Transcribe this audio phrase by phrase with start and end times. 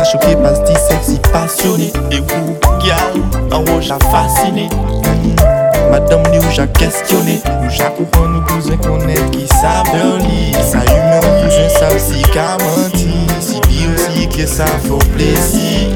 [0.00, 1.92] gars choqué par ce sexy passionné.
[2.10, 2.54] Et vous,
[2.86, 4.68] gars, en haut j'ai fasciné.
[4.68, 5.90] Hmm.
[5.90, 7.40] Madame ni où j'ai questionné.
[7.62, 8.40] Où j'ai coupé nous
[8.78, 9.48] qu'on est qui lire.
[9.52, 13.34] Ça humain, je sais aussi qu'à mentir.
[13.40, 15.88] Si bien aussi que ça faut plaisir.